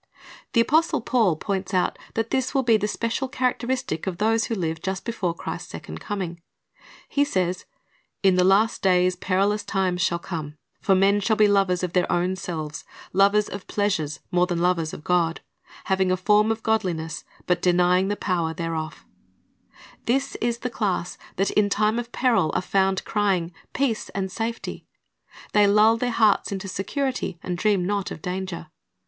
[0.03, 0.03] "^
[0.53, 4.45] The apostle Paul points out that this will be the special charac teristic of those
[4.45, 6.41] who live just before Christ's second coming.
[7.07, 7.65] He says,
[8.23, 12.11] "In the last days perilous times shall come: for men shall be lovers of their
[12.11, 12.83] own selves;...
[13.13, 15.41] lov^ers of pleasures more than lovers of God;
[15.83, 19.05] having a form of godliness, but denying the power thereof"^
[20.05, 23.53] This is the class that in time of peril are found crying.
[23.71, 24.87] Peace and safety.
[25.53, 28.71] They lull their hearts into security, and dream not of danger.